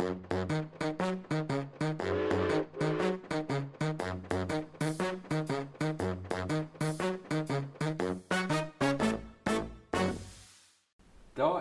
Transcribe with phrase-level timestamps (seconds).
[0.00, 0.06] Da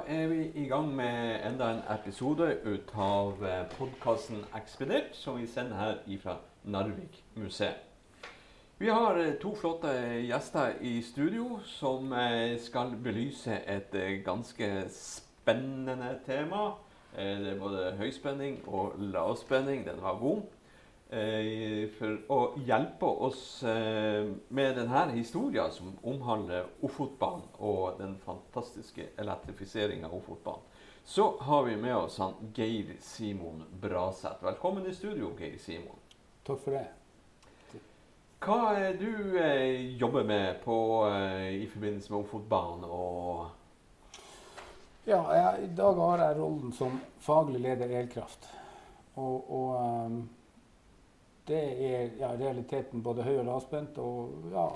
[0.08, 3.44] er vi i gang med enda en episode ut av
[3.76, 7.76] podkasten Ekspedert, som vi sender her ifra Narvik museum.
[8.80, 9.92] Vi har eh, to flotte
[10.24, 16.78] gjester i studio som eh, skal belyse et eh, ganske spennende tema.
[17.20, 19.86] Eh, Det er både høyspenning og lavspenning.
[19.86, 20.42] Den var god.
[21.12, 29.10] Eh, For å hjelpe oss eh, med denne historien som omhandler Ofotbanen og den fantastiske
[29.18, 30.64] elektrifiseringa av Ofotbanen,
[31.04, 34.44] så har vi med oss han Geir Simon Braseth.
[34.44, 35.98] Velkommen i studio, Geir Simon.
[36.46, 36.86] Takk for det.
[38.40, 43.50] Hva er du eh, jobber med på, eh, i forbindelse med Ofotbanen og
[45.10, 48.44] Ja, jeg, I dag har jeg rollen som faglig leder Elkraft.
[49.18, 49.72] Og, og
[50.06, 50.20] um,
[51.50, 53.98] det er ja, realiteten både høy- og lavspent.
[53.98, 54.68] Og ja,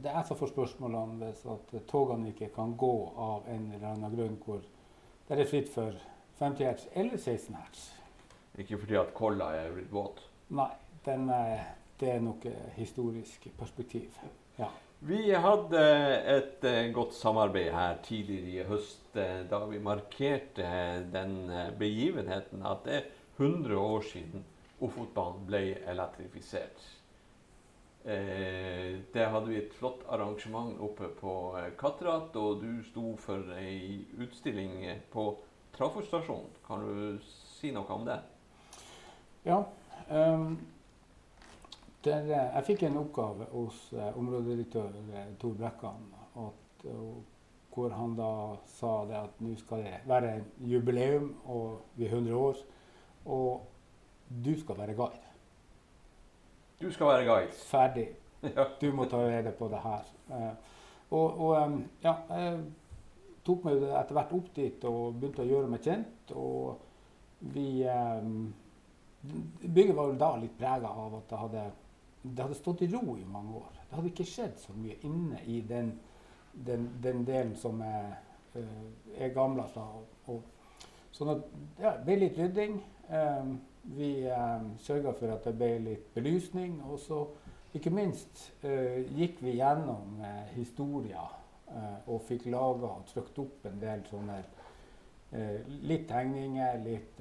[0.00, 4.16] det er så får spørsmålene hvis at togene ikke kan gå av en eller annen
[4.16, 4.64] grunn hvor
[5.28, 6.00] det er fritt for
[6.40, 7.84] 50 hertz eller 16 hertz.
[8.56, 10.24] Ikke fordi at Kolla er blitt våt.
[10.56, 10.70] Nei,
[11.04, 11.28] den,
[12.00, 14.16] det er nok historisk perspektiv.
[15.04, 15.80] Vi hadde
[16.32, 20.68] et eh, godt samarbeid her tidligere i høst eh, da vi markerte
[21.12, 24.44] den eh, begivenheten at det er 100 år siden
[24.80, 26.92] Ofotbanen ble elektrifisert.
[28.06, 31.32] Det hadde vi et flott arrangement oppe på
[31.80, 35.24] Katterat, og du sto for ei utstilling på
[35.74, 36.52] Trafostasjonen.
[36.68, 38.20] Kan du si noe om det?
[39.48, 39.64] Ja.
[40.06, 40.54] ehm,
[42.06, 46.06] der, eh, jeg fikk en oppgave hos eh, områdedirektør eh, Tor Brekkan,
[46.46, 47.22] at, og,
[47.76, 48.30] hvor han da
[48.72, 50.32] sa det at nå skal det være
[50.64, 52.62] jubileum, og vi er 100 år,
[53.26, 53.66] og
[54.44, 55.26] du skal være guide.
[56.80, 57.52] Du skal være guide.
[57.52, 58.08] Ferdig.
[58.56, 58.64] Ja.
[58.80, 60.02] Du må ta rede på det her.
[60.30, 60.74] Eh,
[61.10, 62.58] og, og ja, jeg
[63.46, 66.34] tok meg etter hvert opp dit og begynte å gjøre meg kjent.
[66.36, 68.28] Og vi eh,
[69.26, 71.64] Bygget var jo da litt prega av at det hadde,
[72.34, 73.72] det hadde stått i ro i mange år.
[73.88, 75.92] Det hadde ikke skjedd så mye inne i den,
[76.66, 78.18] den, den delen som er,
[78.54, 80.42] eh, er Og, og,
[81.12, 81.48] sånn at
[81.80, 82.78] ja, det ble litt rydding.
[83.08, 83.58] Em,
[83.96, 86.80] vi um, sørga for at det ble litt belysning.
[86.90, 87.22] Og så,
[87.74, 91.34] ikke minst, eh, gikk vi gjennom eh, historier
[92.06, 94.36] og fikk laga og trykt opp en del sånne
[95.90, 97.18] Litt tegninger, litt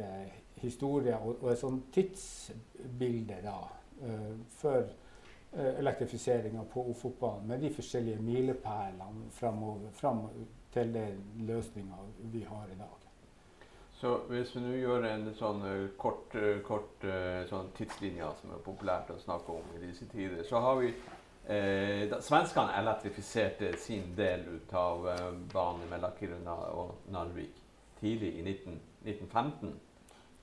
[0.61, 3.55] historier og, og et sånt tidsbilde da,
[4.59, 4.83] for
[5.57, 10.28] eh, elektrifiseringa på Ofotbanen med de forskjellige milepælene framover, fram
[10.73, 13.05] til den løsninga vi har i dag.
[13.95, 18.51] Så hvis vi nå gjør en sånn eh, kort, eh, kort eh, sånn tidslinje som
[18.51, 24.11] er populært å snakke om i disse tider, så har vi eh, Svenskene elektrifiserte sin
[24.17, 27.61] del ut av eh, banen mellom Kiruna og Narvik
[28.01, 29.72] tidlig i 19, 1915.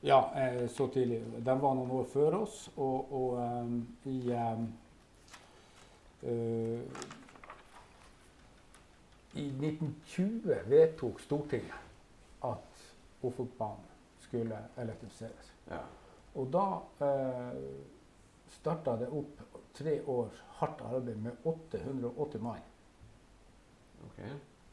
[0.04, 1.22] Ja, eh, så tidlig.
[1.38, 3.76] Den var noen år før oss, og, og um,
[4.10, 4.64] i um,
[6.26, 7.02] uh,
[9.38, 11.78] I 1920 vedtok Stortinget
[12.44, 12.82] at
[13.22, 13.86] Ofotbanen
[14.20, 15.52] skulle elektrifiseres.
[15.70, 15.80] Ja.
[16.34, 16.66] Og da
[17.04, 17.62] eh,
[18.58, 19.40] starta det opp
[19.76, 22.68] tre år hardt arbeid med 880 mann
[24.02, 24.30] Okay.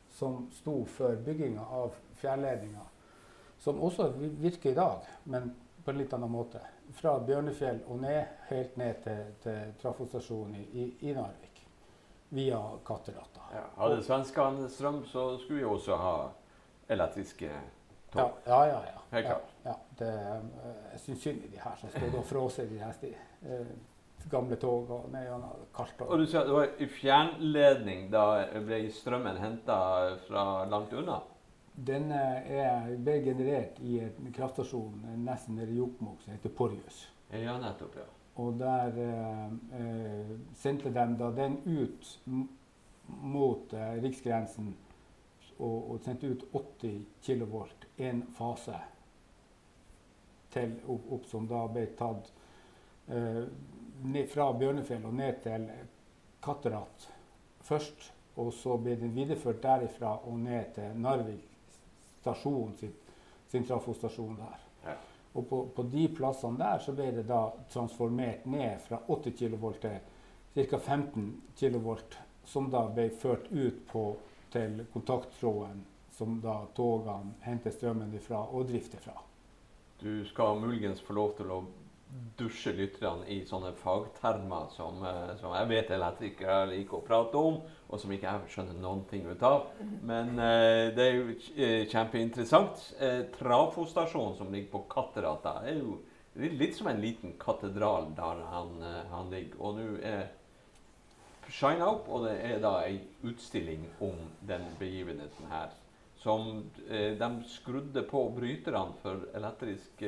[0.09, 2.81] som sto for bygginga av fjærledninga,
[3.59, 5.51] som også virker i dag, men
[5.83, 6.61] på en litt annen måte.
[6.95, 11.63] Fra Bjørnefjell og ned, helt ned til, til trafostasjonen i, i, i Narvik.
[12.29, 13.49] Via Katterlata.
[13.53, 13.65] Ja.
[13.77, 16.15] Hadde svenskene strøm, så skulle vi også ha
[16.89, 17.49] elektriske
[18.13, 18.31] tog.
[18.45, 18.81] ja, ja.
[18.85, 18.99] ja.
[19.11, 19.53] Helt klart.
[19.63, 19.75] ja.
[19.99, 22.93] Det, eh, jeg syns synd i de her som står og fråser i de her
[22.93, 23.09] sti,
[23.41, 23.71] eh,
[24.29, 26.05] gamle tog og ned gjennom kaldt.
[26.05, 28.25] Og du sa det var i fjernledning da
[28.65, 29.79] ble strømmen henta
[30.27, 31.19] fra langt unna?
[31.85, 37.05] Den eh, er, ble generert i en kraftstasjon nesten nede i Jokkmokk som heter Porjus.
[37.31, 38.07] Ja, nettopp, ja.
[38.39, 39.45] Og der eh,
[39.79, 42.13] eh, sendte de da den ut
[43.07, 44.73] mot eh, riksgrensen
[45.59, 47.55] og, og sendte ut 80 kV,
[47.99, 48.77] én fase
[50.53, 52.31] til opp, opp som da ble tatt
[53.11, 53.43] eh,
[54.03, 55.67] ned fra Bjørnefjell og ned til
[56.43, 57.09] Katterat
[57.67, 58.13] først.
[58.39, 61.48] Og så ble den videreført derifra og ned til Narvik
[62.29, 62.73] stasjon,
[63.47, 64.65] sin trafostasjon der.
[64.85, 64.95] Ja.
[65.33, 69.69] Og på, på de plassene der så ble det da transformert ned fra 80 kV
[69.81, 70.79] til ca.
[70.79, 71.29] 15
[71.59, 71.95] kV,
[72.45, 74.03] som da ble ført ut på,
[74.49, 75.85] til kontakttråden
[76.19, 79.13] som da togene henter strømmen ifra og drifter fra.
[79.99, 81.59] du skal muligens få lov til å
[82.09, 87.59] dusje lytterne i sånne fagtermer som, eh, som jeg vet elektrikere liker å prate om,
[87.89, 89.67] og som ikke jeg skjønner noen ting ut av.
[90.01, 92.85] Men eh, det er jo eh, kjempeinteressant.
[92.99, 95.99] Eh, Trafostasjonen som ligger på Katterata, er jo
[96.39, 99.61] litt, som en liten katedral der han, eh, han ligger.
[99.61, 100.29] Og nå er
[101.49, 104.17] Shine Up, og det er da ei utstilling om
[104.49, 105.73] den begivenheten her.
[106.19, 110.07] Som eh, de skrudde på bryterne for elektrisk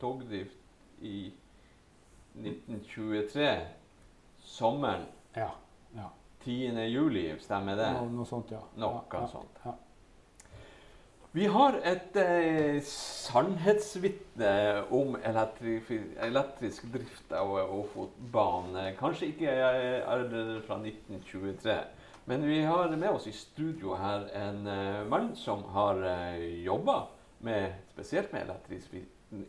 [0.00, 0.64] togdrift
[1.00, 1.32] i
[2.38, 3.58] 1923.
[4.38, 5.06] Sommeren.
[5.34, 5.50] Ja.
[5.96, 6.10] ja.
[6.44, 6.86] 10.
[6.88, 7.90] juli, stemmer det?
[7.98, 8.62] Noe, noe sånt, ja.
[8.78, 9.60] Noe ja, sånt.
[9.64, 9.74] Ja.
[11.36, 14.52] Vi har et eh, sannhetsvitne
[14.96, 18.94] om elektrisk drift av Ofotbanen.
[18.96, 21.76] Kanskje ikke eh, er det fra 1923,
[22.32, 27.02] men vi har med oss i studio her en eh, mann som har eh, jobba
[27.44, 28.88] med, spesielt med elektris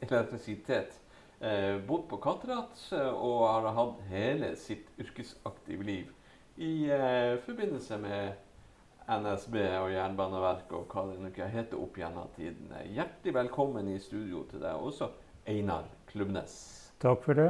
[0.04, 1.00] elektrisitet.
[1.39, 6.09] Eh, bodd på Katterat eh, og har hatt hele sitt yrkesaktive liv
[6.59, 8.33] i eh, forbindelse med
[9.07, 12.83] NSB og Jernbaneverket og hva det nå heter opp gjennom tidene.
[12.91, 15.07] Hjertelig velkommen i studio til deg også,
[15.47, 16.59] Einar Klubnes.
[17.00, 17.47] Takk for det.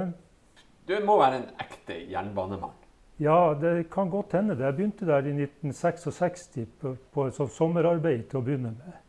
[0.85, 2.77] Du må være en ekte jernbanemann.
[3.17, 4.53] Ja, det kan godt hende.
[4.53, 4.69] det.
[4.69, 6.49] Jeg begynte der i 1966
[6.79, 9.01] på, på et sommerarbeid til å begynne med.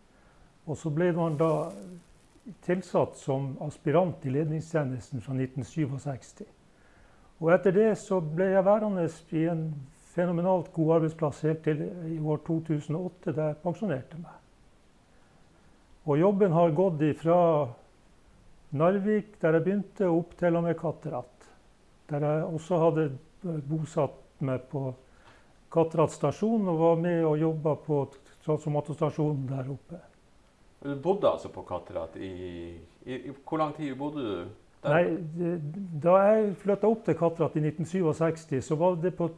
[0.64, 1.68] Og så ble man da
[2.64, 6.44] tilsatt som aspirant i ledningstjenesten fra 1967.
[7.40, 9.06] Og etter det så ble jeg værende
[9.36, 9.64] i en
[10.14, 14.36] fenomenalt god arbeidsplass helt til i år 2008, da jeg pensjonerte meg.
[16.08, 17.38] Og jobben har gått fra
[18.70, 21.48] Narvik, der jeg begynte, opp til og med Katterat.
[22.10, 23.06] Der jeg også hadde
[23.68, 24.90] bosatt meg på
[25.70, 28.04] Katterat stasjon og var med og jobba på
[28.44, 30.00] transformatorstasjonen der oppe.
[30.80, 32.30] Du bodde altså på Katterat i,
[33.04, 34.34] i, i Hvor lang tid bodde du
[34.82, 34.94] der?
[34.94, 35.58] Nei,
[36.02, 39.28] Da jeg flytta opp til Katterat i 1967, så var det på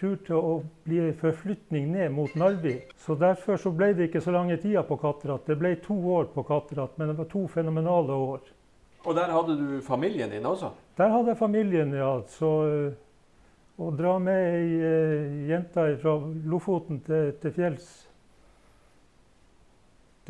[0.00, 2.90] tur til å bli forflytning ned mot Narvik.
[2.98, 5.46] Så Derfor så ble det ikke så lange tida på Katterat.
[5.46, 8.50] Det ble to år på Katterat, men det var to fenomenale år.
[9.06, 10.72] Og der hadde du familien din også?
[10.98, 12.10] Der hadde jeg familien, ja.
[12.28, 12.90] Så øh,
[13.80, 16.18] å dra med ei uh, jente fra
[16.50, 17.88] Lofoten til, til fjells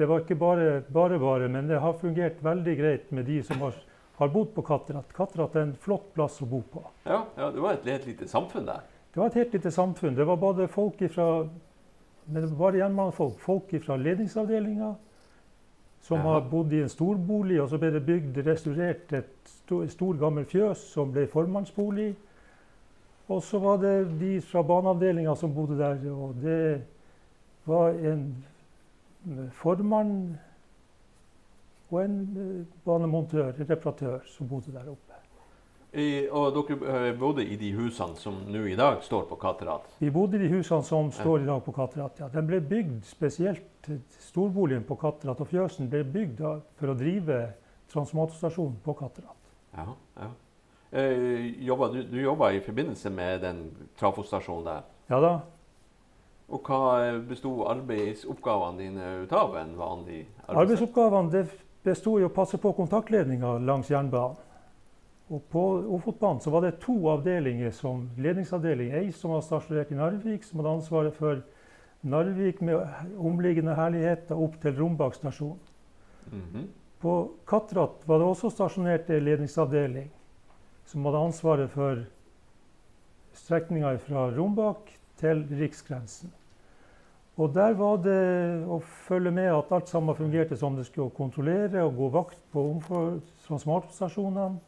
[0.01, 3.61] Det var ikke bare, bare bare, men det har fungert veldig greit med de som
[3.61, 3.75] har,
[4.17, 5.11] har bodd på Katterat.
[5.13, 6.81] Katterat er en flott plass å bo på.
[7.05, 8.87] Ja, ja det var et, helt lite samfunn der?
[9.13, 10.17] Det var et helt lite samfunn.
[10.17, 11.27] Det var både folk ifra
[12.31, 13.39] men det var jernbanefolk.
[13.43, 14.95] Folk fra ledningsavdelinga
[16.01, 16.33] som Aha.
[16.33, 20.47] har bodd i en storbolig, og så ble det bygd, restaurert et stor, stor gammel
[20.49, 22.15] fjøs som ble formannsbolig.
[23.31, 26.63] Og så var det de fra baneavdelinga som bodde der, og det
[27.69, 28.25] var en
[29.61, 30.39] formann
[31.91, 35.17] og en eh, banemontør, en reparatør, som bodde der oppe.
[35.91, 39.89] I, og dere eh, bodde i de husene som nå i dag står på Katterat?
[39.99, 42.21] Vi bodde i de husene som står i dag på Katterat.
[42.23, 42.29] Ja.
[42.31, 43.91] Den ble bygd spesielt
[44.23, 46.45] Storboligen på Katterat og fjøsen ble bygd
[46.79, 47.41] for å drive
[47.91, 49.51] transformatorstasjonen på Katterat.
[49.75, 49.89] Ja,
[50.21, 50.31] ja.
[50.91, 53.65] Eh, jobba, du, du jobba i forbindelse med den
[53.99, 54.87] trafostasjonen der.
[55.11, 55.35] Ja da.
[56.51, 60.63] Og hva besto arbeidsoppgavene dine ut av en vanlig arbeidsdag?
[60.63, 61.45] Arbeidsoppgavene det
[61.87, 64.39] besto i å passe på kontaktledninga langs jernbanen.
[65.31, 65.63] Og på
[65.95, 68.91] Ofotbanen så var det to avdelinger som ledningsavdeling.
[68.99, 71.45] Ei som var stasjonert i Narvik, som hadde ansvaret for
[72.03, 72.83] Narvik med
[73.15, 75.59] omliggende herligheter opp til Rombak stasjon.
[76.33, 76.67] Mhm.
[77.01, 80.11] På Katrat var det også stasjonert en ledningsavdeling
[80.85, 82.03] som hadde ansvaret for
[83.33, 86.33] strekninga fra Rombak til riksgrensen.
[87.39, 88.21] Og der var det
[88.69, 92.65] å følge med at alt sammen fungerte som det skulle, kontrollere og gå vakt på
[93.47, 94.59] transformatorstasjonene.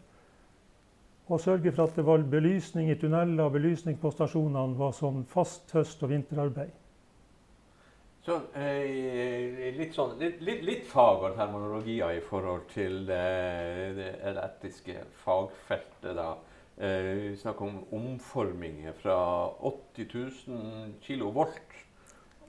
[1.32, 5.22] Og sørge for at det var belysning i tunneler og belysning på stasjonene var sånn
[5.28, 6.72] fast høst- og vinterarbeid.
[8.22, 14.10] Så eh, litt sånn litt, litt, litt fag og terminologier i forhold til eh, det
[14.30, 16.28] elektriske fagfeltet, da.
[16.78, 19.16] Eh, vi snakker om omforminger fra
[19.72, 21.74] 80 000 kilovolt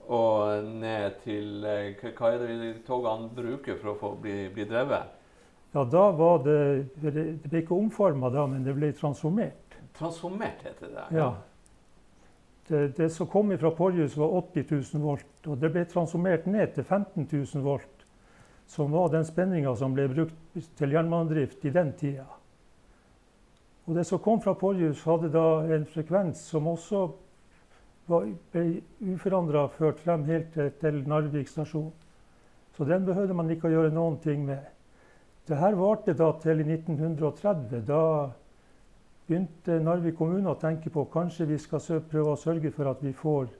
[0.08, 5.12] og ned til eh, hva- er det togene bruker for å få bli, bli drevet?
[5.74, 6.58] Ja, da var det
[7.02, 7.12] Det
[7.50, 9.78] ble ikke omforma da, men det ble transformert.
[9.98, 11.06] Transformert heter det.
[11.16, 11.32] Ja.
[12.68, 15.26] Det, det som kom fra Porjus, var 80 000 volt.
[15.46, 18.06] Og det ble transformert ned til 15 000 volt,
[18.66, 22.24] som var den spenninga som ble brukt til jernbanedrift i den tida.
[23.84, 25.44] Og det som kom fra Porjus, hadde da
[25.74, 27.02] en frekvens som også
[28.08, 28.64] ble
[29.14, 31.92] uforandra ført frem helt til, Narvik stasjon.
[32.76, 34.62] Så den behøvde man ikke å gjøre noen ting med.
[35.46, 37.84] Det her varte da til 1930.
[37.86, 38.30] Da
[39.28, 43.12] begynte Narvik kommune å tenke på kanskje vi skal prøve å sørge for at vi
[43.16, 43.52] får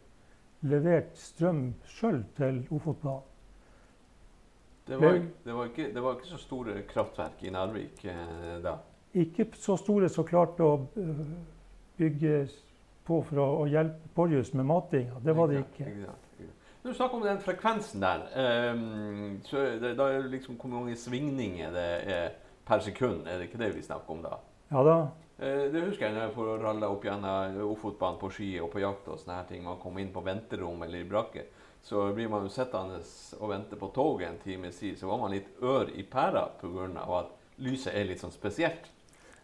[0.69, 3.31] levert strøm sjøl til Ofotbanen.
[4.85, 8.75] Det var, det, var ikke, det var, ikke, så store kraftverk i Narvik eh, da?
[9.17, 11.23] Ikke så store som klarte å eh,
[11.97, 12.35] bygge
[13.07, 15.19] på for å, å hjelpe Porjus med matinga.
[15.25, 15.91] Det var det ikke.
[16.85, 18.25] Når du snakker om den frekvensen der,
[18.75, 22.35] um, så det, da er det liksom hvor mange svingninger det er
[22.69, 23.25] per sekund.
[23.25, 24.37] Er det ikke det vi snakker om da?
[24.69, 24.97] Ja da.
[25.41, 28.85] Uh, det husker jeg når jeg får ralle opp gjennom Ofotbanen på ski og på
[28.85, 29.65] jakt og sånne her ting.
[29.65, 31.47] Man kommer inn på venterom eller i brakke.
[31.85, 33.01] Så blir man jo sittende
[33.41, 35.01] og vente på toget en time siden.
[35.01, 36.89] Så var man litt ør i pæra pga.
[37.19, 37.33] at
[37.65, 38.93] lyset er litt sånn spesielt.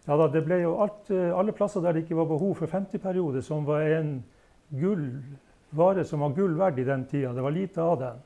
[0.07, 2.73] Ja da, det ble jo alt, eh, alle plasser der det ikke var behov for
[2.73, 4.19] 50-periode, som var en
[4.71, 5.07] gull
[5.71, 7.33] vare som var gull verdt i den tida.
[7.33, 8.23] Det var lite av den.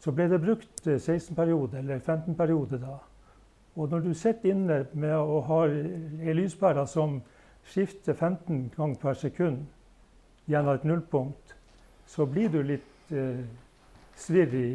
[0.00, 2.98] Så ble det brukt 16-periode eller 15-periode da.
[3.78, 7.20] Og når du sitter inne med å ha ei lyspære som
[7.68, 9.66] skifter 15 ganger per sekund
[10.48, 11.54] gjennom et nullpunkt,
[12.08, 13.44] så blir du litt eh,
[14.16, 14.68] svirr i,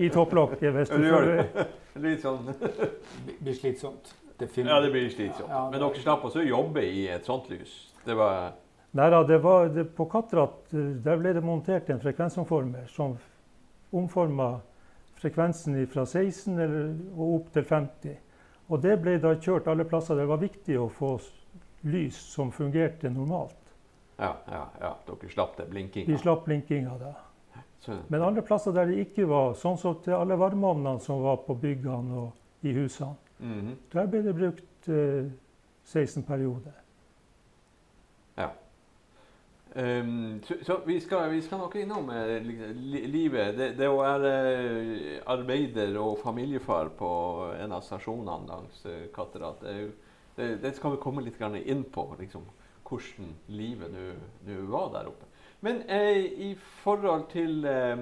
[0.00, 0.72] i topplokket.
[0.72, 1.44] hvis du føler
[2.04, 4.14] Litt sånn Det blir slitsomt.
[4.38, 5.50] Det ja, det blir slitsomt.
[5.50, 7.74] Ja, Men dere slapp også å jobbe i et sånt lys?
[8.04, 8.52] Det var
[8.94, 13.16] Nei da, det var det, på Katrat der ble det montert en frekvensomformer som
[13.94, 14.60] omforma
[15.18, 18.14] frekvensen fra 16 eller, og opp til 50.
[18.70, 20.18] Og det ble da kjørt alle plasser.
[20.18, 21.16] Det var viktig å få
[21.90, 23.58] lys som fungerte normalt.
[24.16, 24.92] Ja, ja, ja.
[25.08, 26.10] Dere slapp det blinkinga?
[26.12, 27.14] Vi slapp blinkinga da.
[28.08, 31.56] Men andre plasser der det ikke var, sånn som til alle varmeovnene som var på
[31.60, 33.76] byggene og i husene, mm -hmm.
[33.92, 35.30] der ble det brukt eh,
[35.84, 36.72] 16 perioder.
[39.76, 42.40] Um, så, så vi, skal, vi, skal, nok innom uh,
[43.10, 43.56] livet.
[43.58, 47.08] Det, det, å være uh, arbeider og familiefar på
[47.58, 49.88] en av stasjonene langs uh, Katterat, det,
[50.36, 52.06] det, det, skal vi komme litt inn på.
[52.20, 52.46] Liksom,
[52.86, 55.26] hvordan livet nå var der oppe.
[55.64, 56.52] Men i
[56.84, 57.96] forhold til eh,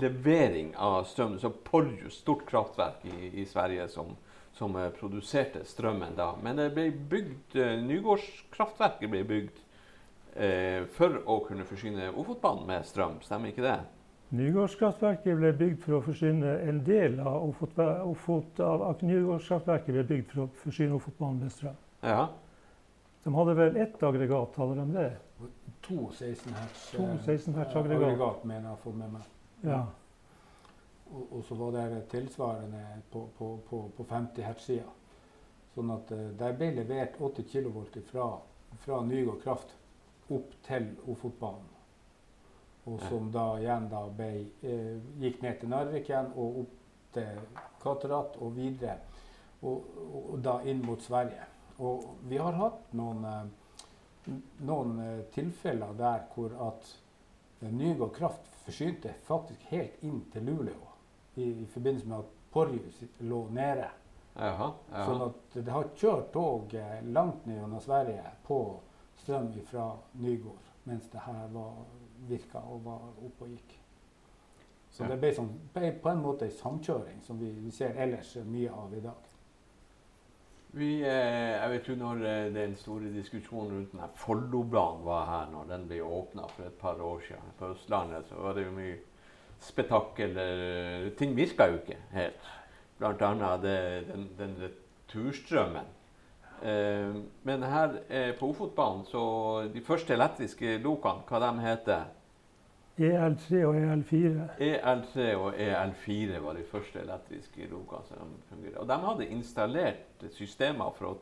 [0.00, 4.14] levering av strøm, så Porjus, stort kraftverk i, i Sverige som,
[4.58, 6.32] som produserte strømmen da.
[6.42, 7.54] Men det ble bygd,
[7.86, 9.60] Nygårdskraftverket ble bygd
[10.34, 13.20] eh, for å kunne forsyne Ofotbanen med strøm.
[13.24, 13.78] Stemmer ikke det?
[14.28, 20.34] Nygårdskraftverket ble bygd for å forsyne en del av Ofot, Ofot av Nygårdskraftverket ble bygd
[20.34, 21.78] for å forsyne Ofotbanen med strøm.
[22.02, 22.26] Ja.
[23.24, 25.08] De hadde vel ett aggregat, hadde de det?
[25.86, 28.04] To 16 hertz, to 16 hertz eh, aggregat.
[28.04, 28.44] aggregat.
[28.44, 29.32] mener jeg å få med meg.
[29.64, 29.80] Ja.
[31.08, 34.90] Og, og, så var det tilsvarende på, på, på, på 50 hertz-sida.
[35.74, 38.28] Sånn at uh, der ble levert 80 kV fra,
[38.84, 39.74] fra Nygård Kraft
[40.28, 41.74] opp til Ofotbanen.
[42.88, 44.30] Og som da igjen da ble,
[44.64, 46.76] eh, gikk ned til Narvik igjen og opp
[47.12, 47.40] til
[47.82, 48.96] Katerat og videre.
[49.60, 51.44] Og, og, og, da inn mot Sverige.
[51.84, 54.32] Og vi har hatt noen, eh,
[54.64, 56.92] noen eh, tilfeller der hvor at
[57.60, 60.87] eh, Nygård Kraft forsynte faktisk helt inn til Luleå
[61.38, 63.88] i, i forbindelse med at Porjus lå nede.
[64.38, 65.04] Jaha, jaha.
[65.06, 68.60] Sånn at det har kjørt tog eh, langt ned gjennom Sverige på
[69.18, 69.90] strøm fra
[70.22, 71.72] Nygård mens det her var,
[72.28, 73.74] virka og var oppe og gikk.
[74.90, 75.10] Så ja.
[75.12, 78.70] det ble, sånn, ble, på en måte en samkjøring som vi, vi, ser ellers mye
[78.72, 79.26] av i dag.
[80.78, 85.52] Vi, eh, jeg vet jo når eh, den store diskusjonen rundt denne Follobanen var her,
[85.52, 88.74] når den ble åpna for et par år siden på Østlandet, så var det jo
[88.76, 88.96] mye
[89.60, 90.38] spetakkel.
[91.18, 92.50] Ting virka jo ikke helt.
[92.98, 95.94] Blant annet det, den, den returstrømmen
[96.62, 99.22] Eh, men her eh, på Ofotbanen, så
[99.74, 102.08] de første elektriske lokene, hva de heter
[102.98, 104.46] EL3 og EL4.
[104.66, 108.80] EL3 og EL4 var de første elektriske lokene som fungerer.
[108.82, 111.18] Og de hadde installert systemer for å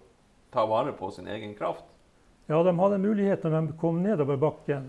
[0.55, 1.85] ta vare på sin egen kraft.
[2.49, 4.89] Ja, de hadde mulighet når de kom nedover bakken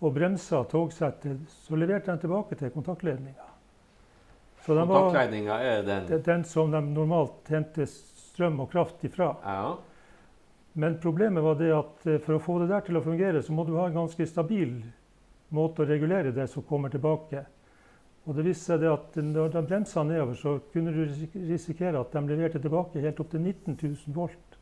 [0.00, 1.44] og bremsa togsettet.
[1.48, 3.48] Så leverte de tilbake til kontaktledninga.
[4.64, 6.10] Kontaktledninga er den?
[6.24, 7.94] Den som de normalt hentes
[8.30, 9.34] strøm og kraft ifra.
[9.44, 9.76] Ja.
[10.72, 13.52] Men problemet var det at eh, for å få det der til å fungere, så
[13.52, 14.76] må du ha en ganske stabil
[15.50, 17.42] måte å regulere det som kommer tilbake.
[18.28, 21.02] Og det viste seg det at når de bremsa nedover, så kunne du
[21.50, 24.56] risikere at de leverte tilbake helt opp til 19 000 volt.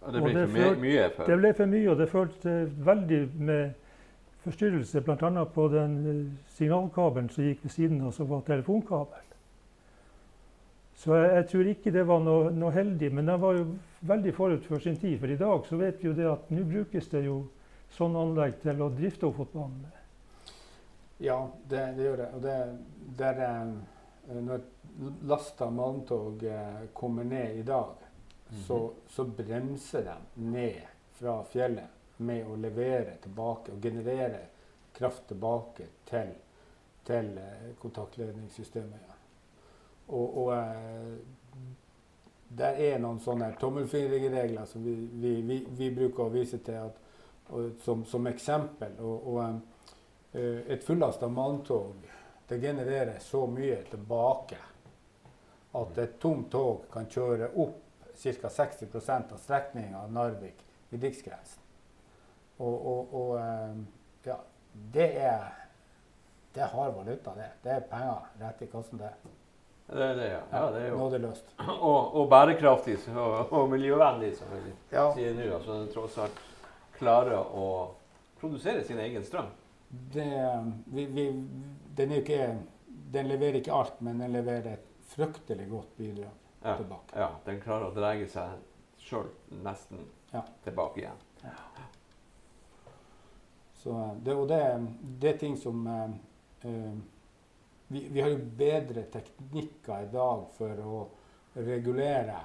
[0.00, 1.06] Og det ble og det for mye?
[1.12, 1.28] For.
[1.28, 2.54] Det ble for mye, og det følte
[2.88, 3.79] veldig med
[4.44, 5.44] forstyrrelse bl.a.
[5.54, 6.22] på den eh,
[6.56, 9.26] signalkabelen som gikk ved siden av, som var telefonkabel.
[11.00, 13.08] Så jeg, jeg, tror ikke det var noe, noe, heldig.
[13.16, 13.68] Men den var jo
[14.08, 15.16] veldig forut for sin tid.
[15.20, 17.38] For i dag så vet vi jo det at nå brukes det jo
[17.96, 19.96] sånn anlegg til å drifte Ofotbanen med.
[21.20, 22.28] Ja, det, det, gjør det.
[22.36, 22.58] Og det,
[23.20, 24.68] der, eh, når
[25.28, 27.96] lasta malmtog eh, kommer ned i dag,
[28.66, 28.94] så, Mhm.
[29.08, 30.80] så bremser de ned
[31.20, 34.44] fra fjellet med å levere tilbake og generere
[34.96, 36.32] kraft tilbake til,
[37.06, 39.16] til eh, kontaktledningssystemet.
[40.10, 40.54] Og, og
[42.50, 46.96] det er noen sånne tommelfingerregler som vi, vi, vi, vi bruker å vise til at,
[47.84, 48.96] som, som eksempel.
[48.98, 49.44] Og, og
[50.34, 52.10] eh, et fullasta malmtog
[52.50, 54.58] det genererer så mye tilbake
[55.78, 57.78] at et tomt tog kan kjøre opp
[58.20, 58.50] ca.
[58.50, 61.62] 60% av strekninga Narvik i riksgrensen.
[62.60, 63.76] Og, og, og eh,
[64.28, 64.36] ja,
[64.94, 65.48] det er
[66.54, 67.46] det har valuta, det.
[67.62, 69.10] Det er penger rett i kassen, det.
[69.86, 70.40] Det er det, ja.
[70.52, 70.96] ja det er jo.
[70.98, 71.52] Nådeløst.
[71.90, 75.46] Og, og bærekraftig og, og miljøvennlig, som vi Ja, sier nå.
[75.56, 76.42] Altså den tross alt
[76.98, 77.68] klarer å
[78.40, 79.48] produsere sin egen strøm.
[79.90, 80.26] det,
[80.94, 81.24] vi, vi,
[81.98, 82.56] den, ikke,
[83.14, 86.30] den leverer ikke alt, men den leverer et fryktelig godt bidrag
[86.62, 87.14] Ja, tilbake.
[87.18, 88.58] ja den klarer å dra seg
[89.00, 89.30] sjøl
[89.64, 90.02] nesten
[90.32, 90.42] Ja.
[90.64, 91.22] tilbake igjen.
[93.80, 94.60] Så eh, det, og det,
[95.22, 96.10] det er ting som eh,
[96.68, 96.98] eh,
[97.90, 100.98] vi, vi har jo bedre teknikker i dag for å
[101.60, 102.36] regulere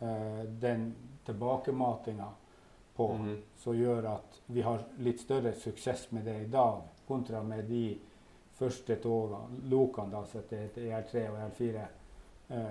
[0.00, 0.88] eh, den
[1.26, 2.28] tilbakematinga
[2.96, 3.36] på, Mhm.
[3.56, 7.84] som gjør at vi har litt større suksess med det i dag, kontra med de
[8.58, 11.84] første togene, lokene da, som heter EL3 og EL4.
[12.48, 12.66] Eh,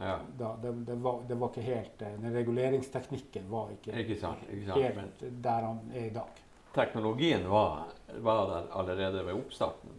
[0.00, 0.18] Ja.
[0.38, 4.46] da, det, det, var, det var ikke helt eh, Den reguleringsteknikken var ikke Ikke sant?
[4.48, 4.78] Ikke sant?
[4.96, 6.38] Men helt der han er i dag.
[6.74, 7.84] Teknologien var,
[8.18, 9.90] var der allerede ved oppstarten.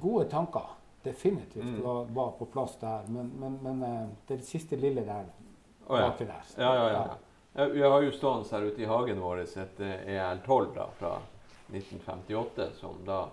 [0.00, 0.66] Gode tanker,
[1.02, 1.82] definitivt, Mm.
[1.82, 3.02] var, var på plass der.
[3.08, 5.24] Men, men, men eh, det siste lille der
[5.86, 6.08] oh, ja.
[6.08, 6.42] baki der.
[6.56, 7.06] Ja, ja, ja.
[7.54, 7.64] ja.
[7.64, 11.18] Vi har jo stående her ute i hagen vår et eh, EL12 da, fra
[11.72, 13.24] 1958, som da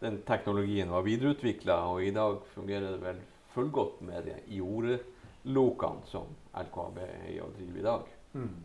[0.00, 3.20] den teknologien var videreutvikla, og i dag fungerer det vel
[3.54, 8.12] fullgodt med de jordlokene som LKAB er i å drive i dag.
[8.34, 8.56] Mm.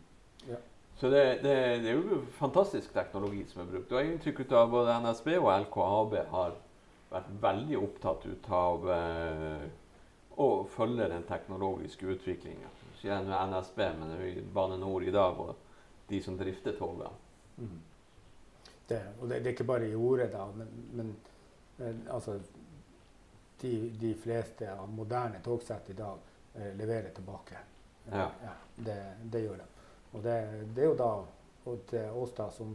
[0.96, 3.90] Så det, det, det er jo fantastisk teknologi som er brukt.
[3.90, 6.54] Og jeg har inntrykk av både NSB og LKAB har
[7.10, 9.66] vært veldig opptatt ut av eh,
[10.38, 12.70] å følge den teknologiske utviklinga.
[12.94, 14.14] Ikke NSB, men
[14.54, 15.54] Bane Nor i dag og
[16.08, 17.10] de som drifter togene.
[17.58, 17.82] Mm.
[18.86, 21.12] Det, og det, det er ikke bare i ordet, da, men, men
[21.78, 22.38] eh, altså
[23.60, 26.18] de, de fleste av moderne togsett i dag
[26.54, 27.62] eh, leverer tilbake.
[28.12, 28.26] Ja.
[28.76, 28.98] det,
[29.32, 29.68] det gjør de.
[30.14, 30.36] Og det,
[30.74, 31.12] det er jo da
[32.14, 32.74] oss da som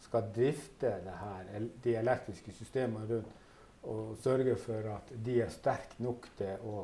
[0.00, 3.36] skal drifte det her, de elektriske systemene rundt,
[3.82, 6.82] og sørge for at de er sterke nok til å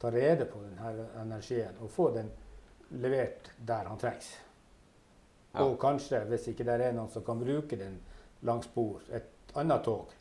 [0.00, 2.28] ta rede på denne energien og få den
[3.00, 4.28] levert der han trengs.
[5.54, 5.64] Ja.
[5.64, 7.96] Og kanskje, hvis ikke det er noen som kan bruke den
[8.44, 10.12] langs spor, et annet tog,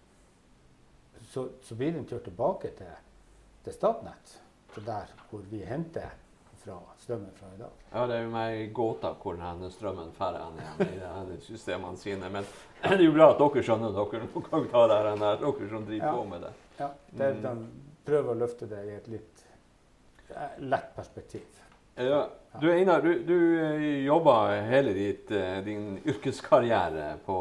[1.28, 2.96] så, så blir den kjørt tilbake til,
[3.66, 4.38] til Statnett,
[4.74, 6.16] til der hvor vi henter
[6.68, 7.76] fra strømmen fra i dag.
[7.94, 12.30] Ja, det er jo meg gåta hvor denne strømmen drar igjen i denne systemene sine.
[12.34, 12.48] Men
[12.84, 15.86] det er jo bra at dere skjønner dere noen gang tar det her, dere som
[15.88, 16.16] driver Ja.
[16.18, 16.54] på med det.
[16.80, 17.42] Ja, det, Mm.
[17.44, 19.46] de prøver å løfte det i et litt
[20.36, 21.64] eh, lett perspektiv.
[21.98, 22.28] Ja.
[22.62, 24.36] Du Einar, du, du eh, jobba
[24.68, 27.38] hele ditt, eh, din yrkeskarriere på,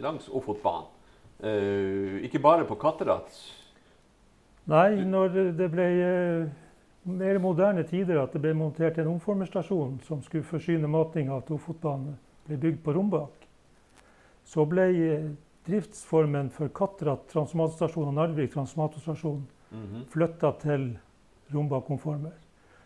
[0.00, 0.88] langs Ofotbanen.
[1.42, 3.26] Uh, ikke bare på Katterat.
[4.70, 5.86] Nei, når det ble
[7.04, 12.18] mer moderne tider at det ble montert en omformerstasjon som skulle forsyne matinga til Ofotbanen,
[12.46, 13.48] ble bygd på Rombak,
[14.44, 15.26] så ble eh,
[15.66, 20.04] driftsformen for Katrat transformatorstasjon og Narvik transformatorstasjon Mhm.
[20.12, 20.98] flytta til
[21.54, 22.32] Rombak Konformer.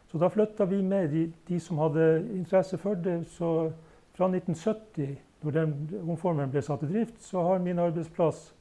[0.07, 3.27] Så da flytta vi med de, de som hadde interesse for det.
[3.27, 3.73] Så
[4.15, 5.73] fra 1970, når den
[6.09, 8.53] omformeren ble satt i drift, så har min arbeidsplass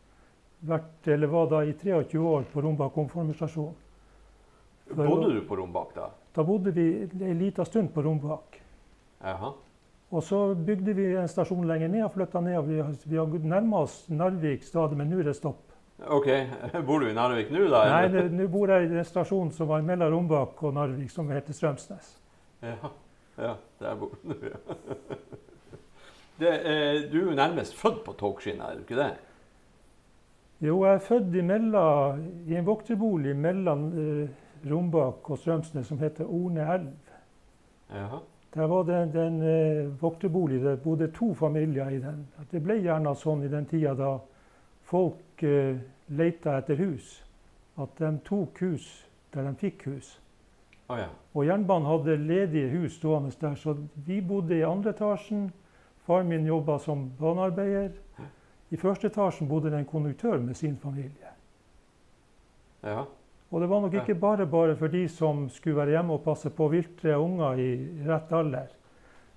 [0.65, 3.76] vært, eller var da i 23 år på Rombak omformerstasjon.
[4.93, 6.10] Bodde du på Rombak da?
[6.36, 6.86] Da bodde vi
[7.21, 8.60] en liten stund på Rombak.
[9.24, 9.54] Jaha.
[10.13, 12.58] Og så bygde vi en stasjon lenger ned og flytta ned.
[12.60, 15.62] og Vi, har- vi har nærma oss Narvik stadig, men nå er det stopp.
[16.08, 16.28] OK.
[16.88, 17.82] Bor du i Narvik nå, da?
[17.89, 21.54] Nei, nå bor jeg i en stasjon som var mellom Rombak og Narvik, som heter
[21.56, 22.13] Strømsnes.
[22.62, 22.91] Ja,
[23.41, 24.36] ja der bor du.
[24.52, 24.60] Ja.
[26.36, 29.13] Det, eh, du er jo nærmest født på togskinna, er du ikke det?
[30.67, 34.34] Jo, jeg er født imellom, i en vokterbolig mellom eh,
[34.71, 36.93] Rombak og Strømsnes som heter Orne elv.
[37.93, 38.19] Jaha.
[38.56, 40.62] Der var det en, eh, vokterbolig.
[40.62, 42.28] Det bodde to familier i den.
[42.51, 44.19] Det ble gjerne sånn i den tida da
[44.84, 45.75] folk eh,
[46.08, 47.23] leita etter hus,
[47.78, 50.21] at de tok hus der de fikk hus.
[50.88, 51.10] Oh, ja.
[51.34, 53.75] Og jernbanen hadde ledige hus stående der, så
[54.06, 55.51] vi bodde i andre etasjen.
[56.06, 57.91] Far min jobba som banearbeider.
[58.69, 61.34] I første etasjen bodde det en konduktør med sin familie.
[62.84, 63.04] ja.
[63.56, 66.50] Og det var nok ikke bare bare for de som skulle være hjemme og passe
[66.52, 67.70] på viltre unger i
[68.04, 68.74] rett alder,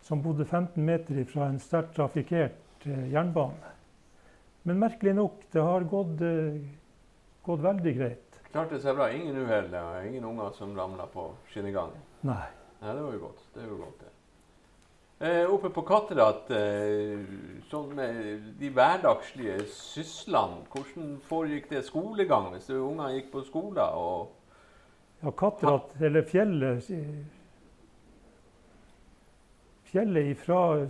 [0.03, 3.71] som bodde 15 meter fra en sterkt trafikkert eh, jernbane.
[4.67, 6.59] Men merkelig nok, det har gått, eh,
[7.47, 8.43] gått veldig greit.
[8.51, 9.07] Klarte seg bra.
[9.15, 9.71] Ingen uhell
[10.09, 12.03] ingen unger som ramla på skinnegangen.
[12.27, 12.43] Nei.
[12.83, 13.47] Nei, det var jo godt.
[13.55, 14.18] Det var jo godt, det.
[15.21, 17.19] Eh, oppe på Katterat, eh,
[17.67, 23.83] sånn med de hverdagslige syslene, hvordan foregikk det skolegang hvis unger gikk på skolen?
[23.99, 24.29] Og
[25.19, 27.25] Ja, Katterat, eller fjellet eh,
[29.91, 30.87] Fjellet fra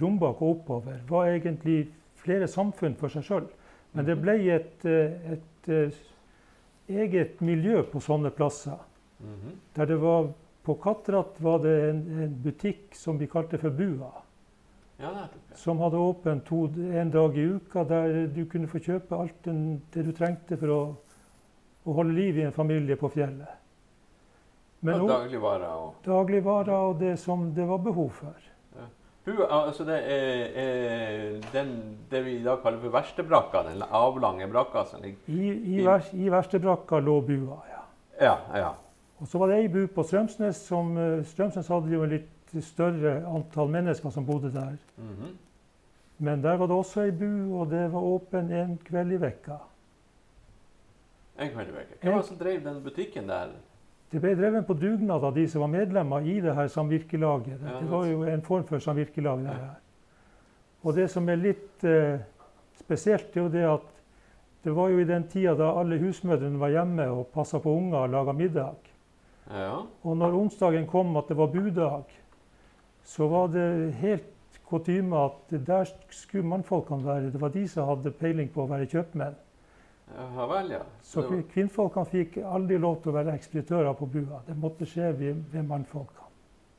[0.00, 1.90] Rombak og oppover var egentlig
[2.22, 3.48] flere samfunn for seg sjøl.
[3.92, 8.80] Men det ble et, et, et, eh, eget miljø på sånne plasser.
[9.20, 9.58] Mhm.
[9.76, 14.12] Der det var, på Katrat var det en, en butikk som vi kalte for Bua.
[15.02, 15.10] Ja,
[15.58, 19.80] Som hadde åpent to, en dag i uka, der du kunne få kjøpe alt den,
[19.90, 20.82] det du trengte for å,
[21.82, 23.58] å holde liv i en familie på fjellet.
[24.82, 28.48] Men Og dagligvarer og dagligvarer og det som det var behov for.
[29.22, 31.68] Bua, altså det er, er den,
[32.10, 36.08] det vi i dag kaller for verkstedbrakka, den avlange brakka som ligger I, i, vers,
[36.14, 37.60] i verkstedbrakka lå bua.
[37.70, 37.84] ja.
[38.22, 38.72] Ja, ja.
[39.22, 40.56] Og så var det ei bu på Strømsnes.
[40.66, 44.74] som eh, Strømsnes hadde jo en litt større antall mennesker som bodde der.
[44.98, 45.36] Mhm.
[46.22, 49.56] Men der var det også ei bu, og det var åpen en kveld i vekka.
[51.38, 51.96] En kveld i vekka.
[52.02, 53.54] Hvem var det som drev den butikken der?
[54.12, 57.60] Det ble drevet på dugnad av de som var medlemmer i det her samvirkelaget.
[57.62, 59.38] Det, Det var jo en form for samvirkelag.
[59.38, 59.74] det her.
[60.82, 62.18] Og det som er litt eh,
[62.78, 63.88] spesielt, er jo det at
[64.64, 67.98] det var jo i den tida da alle husmødrene var hjemme og passa på unger
[67.98, 68.91] og laga middag.
[69.50, 69.82] Ja.
[70.04, 72.04] Og når onsdagen kom at det var budag,
[73.04, 74.28] så var det helt
[74.70, 77.30] kutyme at der skulle mannfolkene være.
[77.34, 79.34] Det var de som hadde peiling på å være kjøpmenn.
[80.36, 80.80] ja vel, ja.
[81.02, 84.40] Så var- kvinnfolkene fikk aldri lov til å være ekspeditører på bua.
[84.46, 86.18] Det måtte skje ved, ved mannfolkene.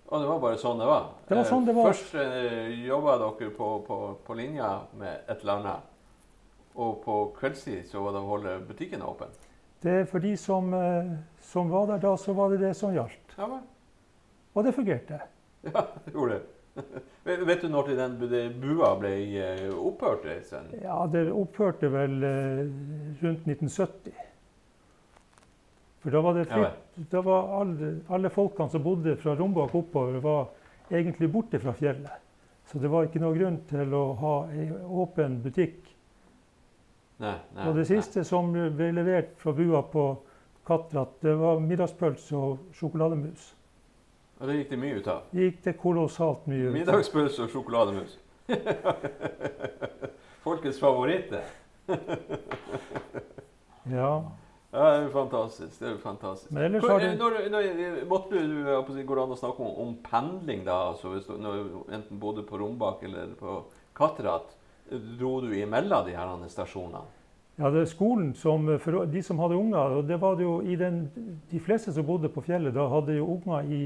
[0.10, 1.06] Og det var bare sånn det var?
[1.28, 1.94] Det var Eh, sånn det var.
[1.94, 5.82] Først eh, jobba dere på, på, på linja med et eller annet.
[6.76, 9.28] Og på kveldstid så var det å holde butikken åpen?
[9.84, 11.12] Det er for de som, eh,
[11.44, 13.36] som var der da, så var det det som gjaldt.
[13.38, 13.48] Ja.
[14.54, 15.22] Og det fungerte.
[15.64, 16.84] Ja, det gjorde det.
[17.48, 20.26] Vet du når den bu- bua ble eh, opphørt?
[20.48, 20.66] Sen?
[20.82, 22.64] Ja, det opphørte vel eh,
[23.22, 24.12] rundt 1970.
[26.04, 26.72] For da var det Ja
[27.14, 30.50] Da var alle, alle folkene som bodde fra Rombak oppover, var
[30.92, 32.20] egentlig borte fra fjellet.
[32.68, 35.93] Så det var ikke noe grunn til å ha ei åpen butikk.
[37.22, 37.90] Nei, nei, Og det nei.
[37.92, 40.06] siste som ble levert fra bua på
[40.68, 43.50] Katrat, det var middagspølse og sjokolademus.
[44.40, 45.26] Og det gikk det mye ut av?
[45.32, 46.78] Det gikk det kolossalt mye ut av.
[46.78, 48.18] Middagspølse og sjokolademus.
[50.44, 51.44] Folkets favoritter.
[53.92, 54.24] Ja.
[54.74, 55.74] Ja, det er jo fantastisk.
[55.80, 56.52] Det er jo fantastisk.
[56.56, 59.92] Men ellers har det når, når, måtte du, Går det an å snakke om, om
[60.08, 60.78] pendling, da?
[60.94, 61.60] Altså du når
[61.94, 63.60] enten bodde på Rombak eller på
[63.94, 64.56] Katterat,
[65.20, 67.04] dro du imellom de her stasjonene?
[67.56, 70.56] Ja, det er skolen som, for de som hadde unger, og det var det jo
[70.66, 71.04] i den,
[71.52, 73.82] de fleste som bodde på fjellet, da hadde jo unger i,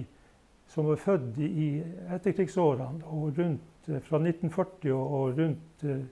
[0.71, 1.67] som var født i, i
[2.15, 6.05] etterkrigsårene, og rundt eh, fra 1940 og, rundt eh,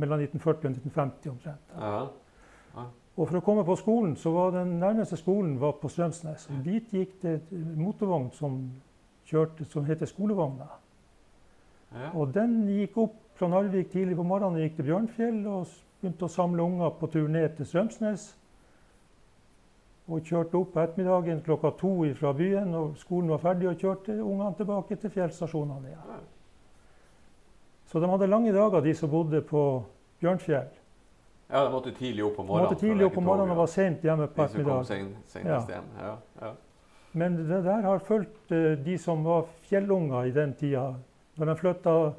[0.00, 1.76] mellom 1940 og 1950 omtrent.
[1.76, 2.06] Ja.
[3.16, 6.50] Og for å komme på skolen, så var den nærmeste skolen var på Strømsnes.
[6.52, 7.38] Og dit gikk det
[7.76, 8.58] motorvogn som
[9.28, 10.68] kjørte, som heter Skolevogna.
[11.94, 12.10] ja.
[12.12, 15.66] Og den gikk opp fra Narvik tidlig på morgenen, gikk til Bjørnfjell og
[16.00, 18.26] begynte å samle unger på tur ned til Strømsnes.
[20.06, 24.14] Og kjørte opp på ettermiddagen klokka to fra byen, og skolen var ferdig, og kjørte
[24.22, 26.24] ungene tilbake til fjellstasjonene igjen.
[27.90, 29.62] Så de hadde lange dager, de som bodde på
[30.22, 30.68] Bjørnfjell.
[31.50, 32.70] ja, de måtte tidlig opp på De morgenen.
[32.70, 35.16] måtte tidlig opp på morgenen og var sent hjemme på De ettermiddagen.
[35.26, 35.60] sen, Ja.
[36.00, 36.52] Ja, ja.
[37.12, 40.94] Men det der har fulgt eh, de som var fjellunger i den tida.
[41.36, 42.12] Når de flytta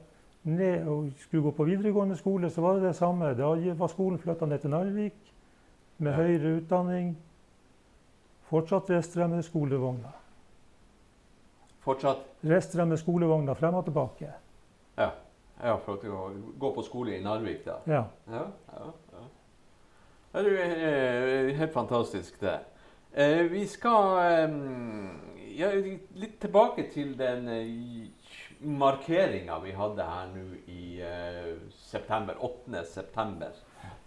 [0.48, 3.34] ned og skulle gå på videregående skole, så var det det samme.
[3.38, 5.34] Da var skolen flytta ned til Narvik
[5.98, 6.18] med Ja.
[6.18, 7.18] høyere utdanning.
[8.50, 10.14] Fortsatt reiste med skolevogna.
[11.84, 14.32] Fortsatt Reiste med skolevogna frem og tilbake.
[14.98, 15.10] ja.
[15.64, 17.78] ja, for å gå på skole i Narvik, da.
[17.88, 18.04] Ja.
[18.30, 19.24] Ja, ja, ja.
[20.34, 22.60] Det er jo eh, helt fantastisk, det.
[23.14, 24.58] Eh, vi skal eh,
[25.58, 25.72] ja,
[26.16, 28.08] litt tilbake til den eh,
[28.60, 32.38] markeringa vi hadde her nå i eh, september.
[32.40, 32.84] 8.
[32.86, 33.52] september.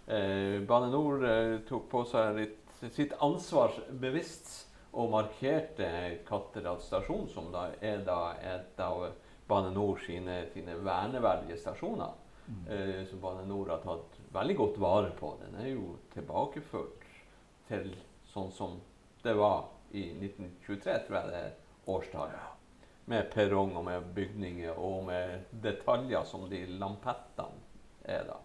[0.07, 2.57] Eh, Bane Nor eh, tok på seg litt,
[2.91, 4.51] sitt ansvar bevisst
[4.91, 5.87] og markerte
[6.27, 9.05] Katterat stasjon, som da er da et av
[9.47, 12.11] Bane Nor sine, sine verneverdige stasjoner
[12.69, 15.35] eh, som Bane Nor har tatt veldig godt vare på.
[15.45, 17.07] Den er jo tilbakeført
[17.69, 17.93] til
[18.33, 18.79] sånn som
[19.23, 21.53] det var i 1923, tror jeg det er
[21.91, 22.50] årstallet.
[23.11, 27.67] Med perrong og med bygninger og med detaljer som de lampettene
[28.07, 28.39] er da.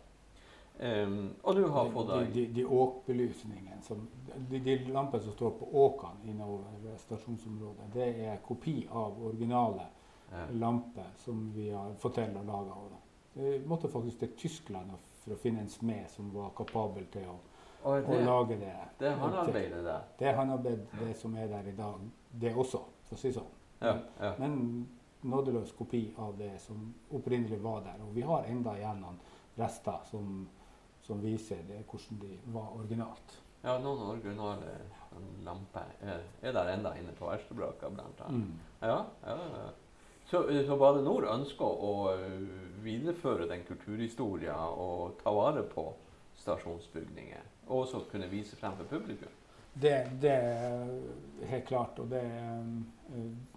[0.77, 4.03] Um, og du har fått De, de, de åkbelysningene, som,
[4.51, 9.87] de, de lampene som står på åkene innover stasjonsområdet, det er kopi av originale
[10.31, 10.45] ja.
[10.53, 13.01] lamper som vi har fått til å lage.
[13.37, 17.39] Vi måtte faktisk til Tyskland for å finne en smed som var kapabel til å,
[17.87, 18.77] Og å lage det.
[18.99, 20.09] det er håndarbeidet der.
[20.19, 23.56] Det er håndarbeidet, det som er der i dag, det også, for å si sånn.
[23.81, 24.35] Ja, ja.
[24.39, 24.87] Men
[25.27, 28.03] nådeløs kopi av det som opprinnelig var der.
[28.07, 29.19] Og vi har enda igjen noen
[29.57, 30.45] rester som,
[31.03, 33.41] som viser det, hvordan de var originalt.
[33.67, 34.77] ja, noen originale
[35.45, 38.45] lamper er, er der enda inne på verkstedbraka, blant annet.
[38.47, 38.59] Mm.
[38.81, 39.67] Ja, ja, ja.
[40.27, 42.47] Så, så Bade Nor ønsker å øh,
[42.83, 45.87] videreføre den kulturhistoria og ta vare på
[46.43, 47.45] stasjonsbygninger.
[47.69, 49.31] Og også kunne vise frem for publikum.
[49.75, 50.91] Det, det er
[51.51, 51.99] helt klart.
[52.03, 52.25] Og det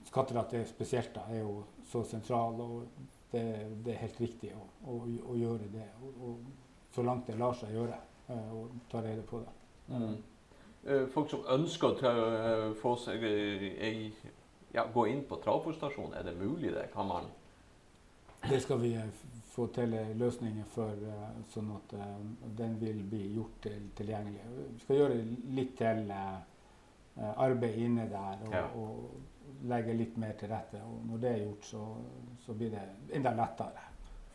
[0.10, 2.84] uh, Skatterettet spesielt da, er jo så sentral, og
[3.32, 3.46] det,
[3.86, 5.00] det er helt riktig å, å,
[5.34, 5.86] å gjøre det.
[6.02, 7.98] Og, og så langt det lar seg gjøre,
[8.30, 9.56] uh, å ta rede på det.
[9.90, 10.18] Mm.
[10.86, 14.12] Eh, folk som ønsker å uh, få seg eh,
[14.72, 16.88] ja, gå inn på travforstasjonen, er det mulig det?
[16.94, 17.24] Kan man
[18.50, 19.10] Det skal vi eh,
[19.52, 22.22] få til eh, løsninger for, eh, sånn at eh,
[22.62, 23.68] den vil bli gjort
[23.98, 24.46] tilgjengelig.
[24.78, 25.18] Vi skal gjøre
[25.58, 26.38] litt til eh,
[27.18, 28.64] eh, arbeid inne der og, Ja.
[28.80, 29.29] og
[29.70, 30.82] legge litt mer til rette.
[30.86, 31.84] Og når det er gjort, så,
[32.46, 32.86] så blir det
[33.16, 33.86] enda lettere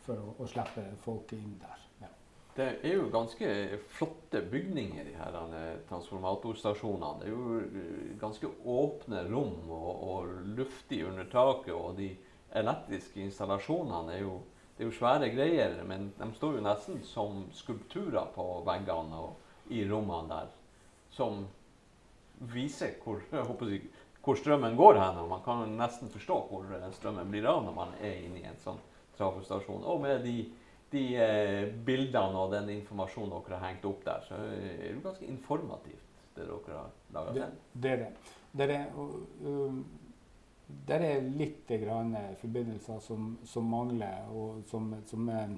[0.05, 1.83] for å, å slippe folk inn der.
[2.03, 2.11] Ja.
[2.55, 3.49] Det er jo ganske
[3.97, 7.21] flotte bygninger, de her transformatorstasjonene.
[7.21, 11.73] Det er jo ganske åpne rom og, og luftig under taket.
[11.75, 12.11] Og de
[12.55, 14.37] elektriske installasjonene er jo,
[14.77, 19.83] er jo svære greier, men de står jo nesten som skulpturer på veggene og i
[19.89, 20.49] rommene der.
[21.15, 21.45] Som
[22.51, 23.79] viser hvor, jeg håper si,
[24.25, 25.21] hvor strømmen går hen.
[25.23, 28.47] Og man kan nesten forstå hvor eh, strømmen blir av når man er inne i
[28.49, 28.81] en sånn
[29.17, 29.85] trafostasjon.
[29.85, 30.39] Og med de
[30.95, 35.27] de eh, bildene og den informasjonen dere har hengt opp der, så er det ganske
[35.27, 37.79] informativt, det dere har laga Det, til.
[37.83, 38.09] det er det.
[38.55, 38.85] Det er,
[39.43, 39.79] um,
[40.87, 45.57] der er litt grann forbindelser som, som mangler, og som, som er,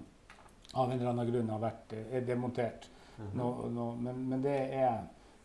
[0.73, 2.89] av en eller annen grunn har vært, eh, er demontert.
[3.17, 3.31] Mhm.
[3.37, 5.03] Nå, nå, men, men det er,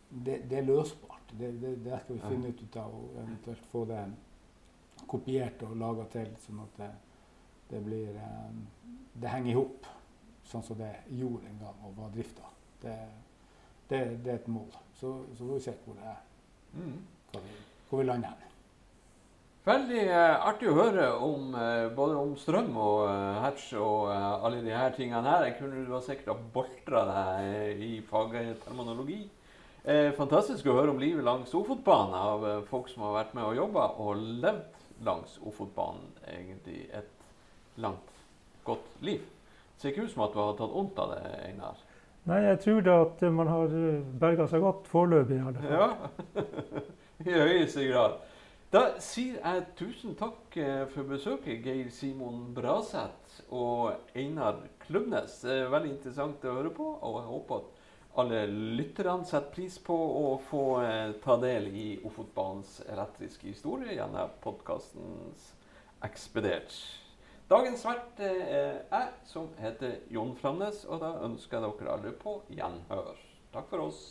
[0.09, 1.12] det, det er løsbart.
[1.39, 4.03] Det, det, det skal vi finne ut av og eventuelt få det
[5.09, 6.89] kopiert og laga til, sånn at det,
[7.71, 8.53] det blir eh,
[9.13, 9.85] Det henger i hop,
[10.49, 12.47] sånn som det gjorde en gang og var drifta.
[12.81, 12.95] Det,
[13.89, 14.71] det, det er et mål.
[14.99, 16.21] Så, så får vi se hvor, det er,
[16.73, 16.95] Mm.
[17.31, 17.51] hvor, vi,
[17.89, 18.31] hvor vi lander.
[18.33, 18.49] hen.
[19.63, 24.25] Veldig eh, artig å høre om eh, både om strøm og eh, hatch og eh,
[24.43, 25.45] alle de her tingene her.
[25.47, 29.21] Jeg kunne du sikkert ha boltra deg i faget terminologi.
[29.83, 33.43] Eh, fantastisk å høre om livet langs Ofotbanen av eh, folk som har vært med
[33.49, 37.25] og jobba og levd langs Ofotbanen egentlig et
[37.83, 38.13] langt,
[38.63, 39.25] godt liv.
[39.73, 41.83] Det ser ikke ut som at du har tatt vondt av det, Einar.
[42.31, 43.75] Nei, jeg tror da at man har
[44.23, 45.41] berga seg godt foreløpig.
[45.41, 45.75] i alle fall.
[45.75, 46.47] Ja,
[47.27, 48.21] i høyeste grad.
[48.71, 55.41] Da sier jeg tusen takk eh, for besøket, Geir Simon Braseth og Einar Klubnes.
[55.43, 57.72] Veldig interessant å høre på, og jeg håper at
[58.15, 64.35] alle lytterne setter pris på å få eh, ta del i Ofotbanens elektriske historie gjennom
[64.43, 65.53] podkastens
[66.03, 66.75] Ekspedert.
[67.49, 72.13] Dagens vert eh, er jeg, som heter Jon Framnes, og da ønsker jeg dere alle
[72.21, 73.17] på gjenhør.
[73.53, 74.05] Takk for oss.